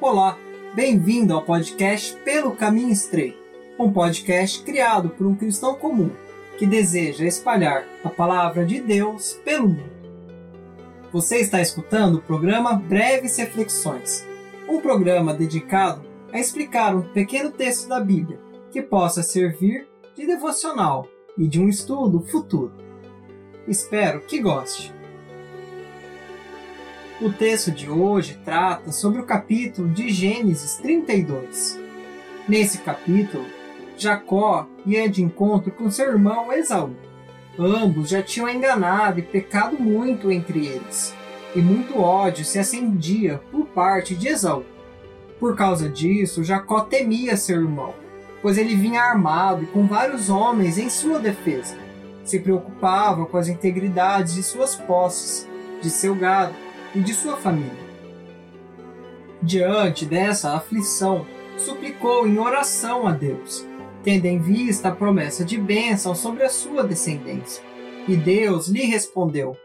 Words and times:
Olá, 0.00 0.36
bem-vindo 0.74 1.32
ao 1.32 1.42
podcast 1.42 2.16
Pelo 2.24 2.54
Caminho 2.56 2.90
Estreito, 2.90 3.38
um 3.78 3.92
podcast 3.92 4.62
criado 4.62 5.08
por 5.10 5.24
um 5.24 5.36
cristão 5.36 5.76
comum 5.76 6.10
que 6.58 6.66
deseja 6.66 7.24
espalhar 7.24 7.86
a 8.02 8.10
palavra 8.10 8.66
de 8.66 8.80
Deus 8.80 9.34
pelo 9.44 9.68
mundo. 9.68 9.94
Você 11.12 11.38
está 11.38 11.60
escutando 11.60 12.16
o 12.16 12.22
programa 12.22 12.74
Breves 12.74 13.36
Reflexões, 13.36 14.26
um 14.68 14.80
programa 14.80 15.32
dedicado 15.32 16.02
a 16.32 16.40
explicar 16.40 16.94
um 16.94 17.02
pequeno 17.12 17.52
texto 17.52 17.88
da 17.88 18.00
Bíblia 18.00 18.40
que 18.72 18.82
possa 18.82 19.22
servir 19.22 19.86
de 20.16 20.26
devocional 20.26 21.06
e 21.38 21.46
de 21.46 21.60
um 21.60 21.68
estudo 21.68 22.20
futuro. 22.20 22.72
Espero 23.66 24.20
que 24.22 24.40
goste. 24.40 24.92
O 27.24 27.32
texto 27.32 27.70
de 27.70 27.88
hoje 27.88 28.38
trata 28.44 28.92
sobre 28.92 29.18
o 29.18 29.24
capítulo 29.24 29.88
de 29.88 30.10
Gênesis 30.10 30.76
32. 30.76 31.80
Nesse 32.46 32.76
capítulo, 32.76 33.46
Jacó 33.96 34.68
ia 34.84 35.08
de 35.08 35.22
encontro 35.22 35.72
com 35.72 35.90
seu 35.90 36.10
irmão 36.10 36.52
Esaú. 36.52 36.94
Ambos 37.58 38.10
já 38.10 38.22
tinham 38.22 38.50
enganado 38.50 39.20
e 39.20 39.22
pecado 39.22 39.80
muito 39.80 40.30
entre 40.30 40.66
eles, 40.66 41.14
e 41.56 41.62
muito 41.62 41.98
ódio 41.98 42.44
se 42.44 42.58
acendia 42.58 43.40
por 43.50 43.68
parte 43.68 44.14
de 44.14 44.28
Esaú. 44.28 44.66
Por 45.40 45.56
causa 45.56 45.88
disso, 45.88 46.44
Jacó 46.44 46.82
temia 46.82 47.38
seu 47.38 47.56
irmão, 47.62 47.94
pois 48.42 48.58
ele 48.58 48.74
vinha 48.74 49.00
armado 49.00 49.62
e 49.62 49.66
com 49.68 49.86
vários 49.86 50.28
homens 50.28 50.76
em 50.76 50.90
sua 50.90 51.18
defesa. 51.18 51.74
Se 52.22 52.38
preocupava 52.38 53.24
com 53.24 53.38
as 53.38 53.48
integridades 53.48 54.34
de 54.34 54.42
suas 54.42 54.76
posses, 54.76 55.48
de 55.80 55.88
seu 55.88 56.14
gado 56.14 56.54
e 56.94 57.00
de 57.00 57.12
sua 57.14 57.36
família. 57.36 57.84
Diante 59.42 60.06
dessa 60.06 60.54
aflição, 60.54 61.26
suplicou 61.56 62.26
em 62.26 62.38
oração 62.38 63.06
a 63.06 63.12
Deus, 63.12 63.66
tendo 64.02 64.26
em 64.26 64.38
vista 64.38 64.88
a 64.88 64.92
promessa 64.92 65.44
de 65.44 65.58
bênção 65.58 66.14
sobre 66.14 66.42
a 66.44 66.50
sua 66.50 66.84
descendência. 66.84 67.62
E 68.08 68.16
Deus 68.16 68.68
lhe 68.68 68.84
respondeu: 68.84 69.56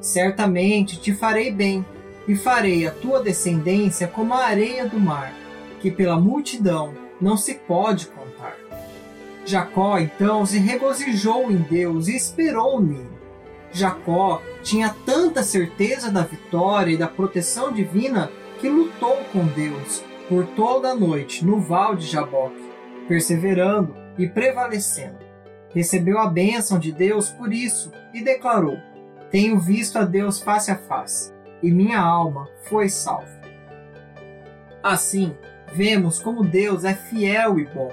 Certamente 0.00 1.00
te 1.00 1.12
farei 1.12 1.50
bem, 1.50 1.84
e 2.28 2.34
farei 2.34 2.86
a 2.86 2.90
tua 2.90 3.22
descendência 3.22 4.06
como 4.06 4.34
a 4.34 4.44
areia 4.44 4.86
do 4.86 4.98
mar, 4.98 5.32
que 5.80 5.90
pela 5.90 6.18
multidão 6.18 6.94
não 7.20 7.36
se 7.36 7.54
pode 7.54 8.06
contar. 8.06 8.56
Jacó 9.44 9.98
então 9.98 10.44
se 10.44 10.58
regozijou 10.58 11.50
em 11.50 11.58
Deus 11.58 12.08
e 12.08 12.16
esperou 12.16 12.80
nele. 12.80 13.15
Jacó 13.76 14.42
tinha 14.62 14.94
tanta 15.04 15.42
certeza 15.42 16.10
da 16.10 16.22
vitória 16.22 16.92
e 16.92 16.96
da 16.96 17.06
proteção 17.06 17.72
divina 17.72 18.30
que 18.58 18.68
lutou 18.68 19.18
com 19.32 19.44
Deus 19.46 20.02
por 20.28 20.46
toda 20.46 20.90
a 20.90 20.94
noite 20.94 21.44
no 21.44 21.60
val 21.60 21.94
de 21.94 22.06
Jaboque, 22.06 22.70
perseverando 23.06 23.94
e 24.18 24.26
prevalecendo. 24.26 25.18
Recebeu 25.74 26.18
a 26.18 26.26
bênção 26.26 26.78
de 26.78 26.90
Deus 26.90 27.28
por 27.30 27.52
isso 27.52 27.92
e 28.14 28.24
declarou: 28.24 28.78
Tenho 29.30 29.58
visto 29.60 29.98
a 29.98 30.04
Deus 30.04 30.40
face 30.40 30.70
a 30.70 30.76
face, 30.76 31.32
e 31.62 31.70
minha 31.70 32.00
alma 32.00 32.48
foi 32.64 32.88
salva. 32.88 33.40
Assim, 34.82 35.36
vemos 35.72 36.18
como 36.18 36.44
Deus 36.44 36.84
é 36.84 36.94
fiel 36.94 37.58
e 37.58 37.66
bom. 37.66 37.92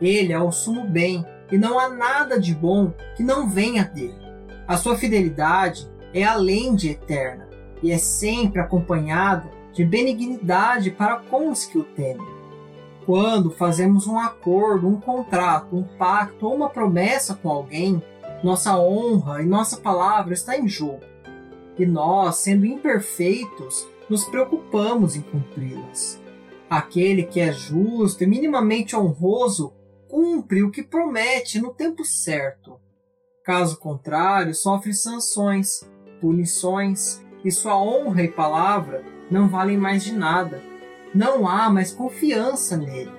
Ele 0.00 0.32
é 0.32 0.38
o 0.38 0.52
sumo 0.52 0.84
bem, 0.84 1.24
e 1.50 1.56
não 1.56 1.78
há 1.78 1.88
nada 1.88 2.38
de 2.38 2.54
bom 2.54 2.92
que 3.16 3.22
não 3.22 3.48
venha 3.48 3.84
dele. 3.84 4.21
A 4.66 4.76
sua 4.76 4.96
fidelidade 4.96 5.90
é 6.14 6.24
além 6.24 6.74
de 6.74 6.90
eterna 6.90 7.48
e 7.82 7.90
é 7.90 7.98
sempre 7.98 8.60
acompanhada 8.60 9.50
de 9.72 9.84
benignidade 9.84 10.90
para 10.90 11.16
com 11.16 11.50
os 11.50 11.64
que 11.64 11.78
o 11.78 11.84
temem. 11.84 12.26
Quando 13.04 13.50
fazemos 13.50 14.06
um 14.06 14.18
acordo, 14.18 14.86
um 14.86 15.00
contrato, 15.00 15.76
um 15.76 15.82
pacto 15.82 16.46
ou 16.46 16.54
uma 16.54 16.70
promessa 16.70 17.34
com 17.34 17.48
alguém, 17.48 18.00
nossa 18.44 18.78
honra 18.78 19.42
e 19.42 19.46
nossa 19.46 19.76
palavra 19.78 20.34
está 20.34 20.56
em 20.56 20.68
jogo. 20.68 21.00
E 21.76 21.84
nós, 21.84 22.36
sendo 22.36 22.66
imperfeitos, 22.66 23.86
nos 24.08 24.24
preocupamos 24.24 25.16
em 25.16 25.22
cumpri-las. 25.22 26.20
Aquele 26.70 27.24
que 27.24 27.40
é 27.40 27.52
justo 27.52 28.22
e 28.22 28.26
minimamente 28.26 28.94
honroso 28.94 29.72
cumpre 30.08 30.62
o 30.62 30.70
que 30.70 30.82
promete 30.82 31.60
no 31.60 31.72
tempo 31.72 32.04
certo. 32.04 32.78
Caso 33.44 33.76
contrário, 33.78 34.54
sofre 34.54 34.94
sanções, 34.94 35.82
punições 36.20 37.20
e 37.44 37.50
sua 37.50 37.76
honra 37.76 38.22
e 38.22 38.28
palavra 38.28 39.04
não 39.28 39.48
valem 39.48 39.76
mais 39.76 40.04
de 40.04 40.12
nada. 40.12 40.62
Não 41.12 41.48
há 41.48 41.68
mais 41.68 41.92
confiança 41.92 42.76
nele. 42.76 43.12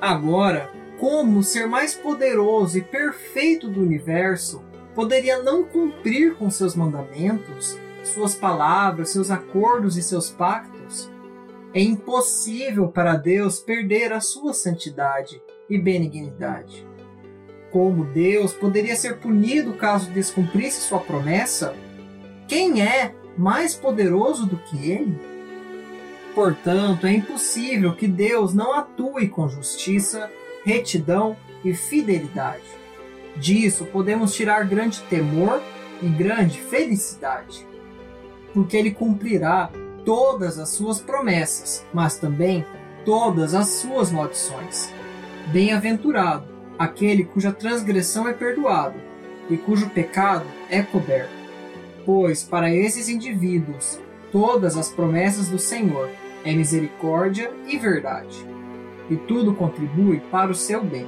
Agora, 0.00 0.70
como 1.00 1.40
o 1.40 1.42
ser 1.42 1.66
mais 1.66 1.94
poderoso 1.94 2.78
e 2.78 2.82
perfeito 2.82 3.68
do 3.68 3.80
universo 3.80 4.62
poderia 4.94 5.42
não 5.42 5.64
cumprir 5.64 6.36
com 6.36 6.48
seus 6.48 6.76
mandamentos, 6.76 7.76
suas 8.04 8.34
palavras, 8.36 9.10
seus 9.10 9.30
acordos 9.30 9.96
e 9.96 10.02
seus 10.02 10.30
pactos? 10.30 11.10
É 11.74 11.80
impossível 11.80 12.86
para 12.86 13.16
Deus 13.16 13.58
perder 13.58 14.12
a 14.12 14.20
sua 14.20 14.54
santidade 14.54 15.42
e 15.68 15.76
benignidade. 15.76 16.86
Como 17.74 18.04
Deus 18.04 18.52
poderia 18.52 18.94
ser 18.94 19.16
punido 19.16 19.72
caso 19.72 20.08
descumprisse 20.12 20.80
sua 20.82 21.00
promessa? 21.00 21.74
Quem 22.46 22.80
é 22.80 23.12
mais 23.36 23.74
poderoso 23.74 24.46
do 24.46 24.56
que 24.58 24.92
ele? 24.92 25.18
Portanto, 26.36 27.04
é 27.04 27.12
impossível 27.12 27.92
que 27.96 28.06
Deus 28.06 28.54
não 28.54 28.72
atue 28.72 29.26
com 29.26 29.48
justiça, 29.48 30.30
retidão 30.64 31.36
e 31.64 31.74
fidelidade. 31.74 32.62
Disso 33.36 33.86
podemos 33.86 34.36
tirar 34.36 34.68
grande 34.68 35.02
temor 35.10 35.60
e 36.00 36.06
grande 36.06 36.60
felicidade, 36.60 37.66
porque 38.52 38.76
Ele 38.76 38.92
cumprirá 38.92 39.68
todas 40.04 40.60
as 40.60 40.68
suas 40.68 41.00
promessas, 41.00 41.84
mas 41.92 42.18
também 42.18 42.64
todas 43.04 43.52
as 43.52 43.66
suas 43.66 44.12
maldições. 44.12 44.92
Bem-aventurado 45.48 46.53
aquele 46.78 47.24
cuja 47.24 47.52
transgressão 47.52 48.28
é 48.28 48.32
perdoado 48.32 48.98
e 49.48 49.56
cujo 49.56 49.90
pecado 49.90 50.46
é 50.70 50.82
coberto. 50.82 51.32
Pois 52.04 52.42
para 52.42 52.72
esses 52.72 53.08
indivíduos 53.08 53.98
todas 54.30 54.76
as 54.76 54.90
promessas 54.90 55.48
do 55.48 55.58
Senhor 55.58 56.10
é 56.44 56.52
misericórdia 56.52 57.50
e 57.66 57.78
verdade, 57.78 58.46
e 59.08 59.16
tudo 59.16 59.54
contribui 59.54 60.20
para 60.30 60.50
o 60.50 60.54
seu 60.54 60.84
bem. 60.84 61.06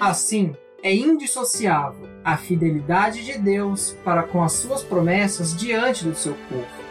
Assim, 0.00 0.54
é 0.82 0.94
indissociável 0.94 2.08
a 2.24 2.36
fidelidade 2.36 3.24
de 3.24 3.38
Deus 3.38 3.96
para 4.04 4.22
com 4.22 4.42
as 4.42 4.52
suas 4.52 4.82
promessas 4.82 5.56
diante 5.56 6.04
do 6.04 6.14
seu 6.14 6.34
povo. 6.48 6.84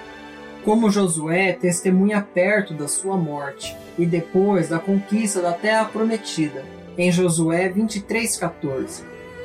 Como 0.63 0.90
Josué 0.90 1.53
testemunha 1.53 2.22
perto 2.22 2.73
da 2.73 2.88
sua 2.88 3.18
morte 3.18 3.75
e 3.97 4.06
depois 4.06 4.69
da 4.69 4.79
conquista 4.79 5.41
da 5.41 5.52
terra 5.52 5.85
prometida, 5.85 6.66
em 6.98 7.12
Josué 7.12 7.70
23,14, 7.70 9.04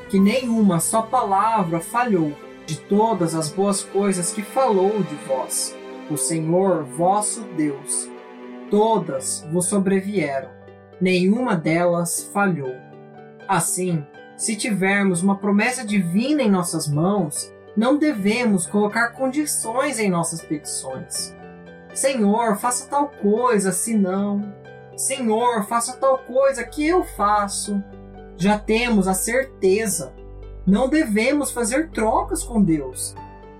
que 0.08 0.18
nenhuma 0.18 0.80
só 0.80 1.02
palavra 1.02 1.80
falhou 1.80 2.32
de 2.66 2.78
todas 2.80 3.34
as 3.34 3.48
boas 3.48 3.82
coisas 3.82 4.32
que 4.32 4.42
falou 4.42 5.02
de 5.02 5.14
vós, 5.26 5.74
o 6.10 6.16
Senhor 6.16 6.84
vosso 6.84 7.42
Deus. 7.56 8.08
Todas 8.70 9.46
vos 9.50 9.66
sobrevieram, 9.66 10.50
nenhuma 11.00 11.56
delas 11.56 12.28
falhou. 12.32 12.74
Assim, 13.48 14.04
se 14.36 14.54
tivermos 14.54 15.22
uma 15.22 15.38
promessa 15.38 15.84
divina 15.84 16.42
em 16.42 16.50
nossas 16.50 16.86
mãos, 16.86 17.52
não 17.76 17.96
devemos 17.96 18.66
colocar 18.66 19.10
condições 19.10 19.98
em 19.98 20.10
nossas 20.10 20.42
petições. 20.42 21.34
Senhor, 21.94 22.56
faça 22.56 22.88
tal 22.88 23.08
coisa, 23.08 23.72
senão. 23.72 24.54
Senhor, 24.98 25.62
faça 25.62 25.96
tal 25.96 26.18
coisa 26.18 26.64
que 26.64 26.84
eu 26.84 27.04
faço. 27.04 27.80
Já 28.36 28.58
temos 28.58 29.06
a 29.06 29.14
certeza. 29.14 30.12
Não 30.66 30.88
devemos 30.88 31.52
fazer 31.52 31.90
trocas 31.90 32.42
com 32.42 32.60
Deus, 32.60 33.14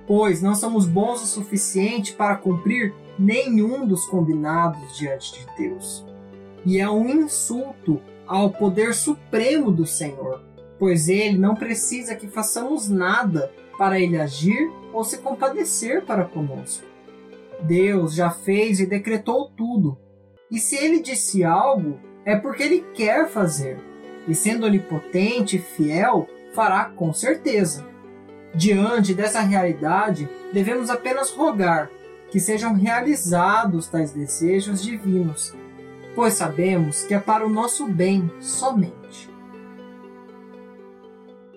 pois 0.05 0.43
não 0.43 0.57
somos 0.57 0.85
bons 0.85 1.23
o 1.23 1.27
suficiente 1.27 2.13
para 2.13 2.35
cumprir 2.35 2.93
nenhum 3.17 3.87
dos 3.87 4.05
combinados 4.07 4.99
diante 4.99 5.39
de 5.39 5.47
Deus. 5.57 6.05
E 6.67 6.81
é 6.81 6.91
um 6.91 7.09
insulto 7.09 8.03
ao 8.27 8.51
poder 8.51 8.93
supremo 8.93 9.71
do 9.71 9.87
Senhor, 9.87 10.43
pois 10.77 11.09
ele 11.09 11.39
não 11.39 11.55
precisa 11.55 12.17
que 12.17 12.27
façamos 12.27 12.89
nada 12.89 13.53
para 13.79 14.01
ele 14.01 14.21
agir 14.21 14.69
ou 14.93 15.05
se 15.05 15.19
compadecer 15.19 16.05
para 16.05 16.25
conosco. 16.25 16.85
Deus 17.63 18.13
já 18.13 18.29
fez 18.29 18.81
e 18.81 18.87
decretou 18.87 19.51
tudo 19.57 19.97
e 20.51 20.59
se 20.59 20.77
ele 20.77 21.01
disse 21.01 21.45
algo, 21.45 22.01
é 22.25 22.37
porque 22.37 22.63
ele 22.63 22.85
quer 22.95 23.29
fazer. 23.29 23.79
E 24.27 24.35
sendo 24.35 24.67
onipotente 24.67 25.57
e 25.57 25.61
fiel, 25.61 26.29
fará 26.55 26.87
com 26.87 27.13
certeza. 27.13 27.87
Diante 28.55 29.15
dessa 29.15 29.41
realidade, 29.41 30.29
devemos 30.53 30.91
apenas 30.91 31.31
rogar 31.31 31.91
que 32.31 32.41
sejam 32.41 32.75
realizados 32.75 33.87
tais 33.87 34.13
desejos 34.13 34.83
divinos, 34.83 35.55
pois 36.15 36.35
sabemos 36.35 37.05
que 37.05 37.15
é 37.15 37.19
para 37.19 37.47
o 37.47 37.51
nosso 37.51 37.87
bem 37.87 38.31
somente. 38.41 39.29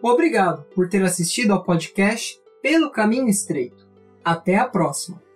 Obrigado 0.02 0.64
por 0.74 0.90
ter 0.90 1.04
assistido 1.04 1.52
ao 1.52 1.64
podcast 1.64 2.42
Pelo 2.62 2.90
Caminho 2.90 3.28
Estreito. 3.28 3.88
Até 4.24 4.58
a 4.58 4.68
próxima! 4.68 5.31